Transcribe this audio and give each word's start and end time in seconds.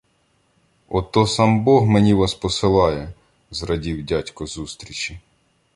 —Ото 0.89 1.27
сам 1.27 1.63
Бог 1.63 1.87
мені 1.87 2.13
вас 2.13 2.33
посилає!— 2.33 3.13
зрадів 3.51 4.05
дядько 4.05 4.45
зустрічі. 4.45 5.19